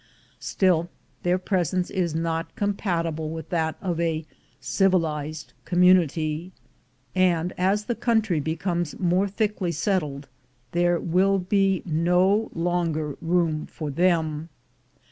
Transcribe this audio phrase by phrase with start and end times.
[0.39, 0.89] Still
[1.21, 4.25] their presence is not com patible with that of a
[4.59, 6.51] civilized community,
[7.13, 10.27] and, as the country becomes more thickly settled,
[10.71, 14.49] there will be no longer room for them.